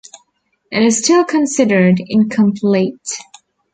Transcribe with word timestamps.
It 0.71 0.81
is 0.81 0.97
still 1.03 1.23
considered 1.23 1.97
incomplete. 2.03 3.07